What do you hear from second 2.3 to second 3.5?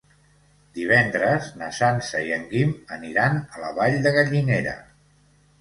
en Guim aniran